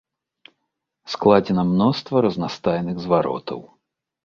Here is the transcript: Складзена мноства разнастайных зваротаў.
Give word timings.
Складзена 1.15 1.63
мноства 1.73 2.25
разнастайных 2.29 2.95
зваротаў. 3.07 3.59